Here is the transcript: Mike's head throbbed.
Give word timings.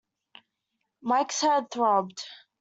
Mike's 1.03 1.41
head 1.41 1.69
throbbed. 1.69 2.25